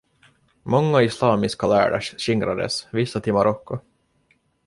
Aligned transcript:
Många 0.63 1.01
islamiska 1.01 1.67
lärda 1.67 2.01
skingrades, 2.01 2.87
vissa 2.91 3.21
till 3.21 3.33
Marocko. 3.33 3.79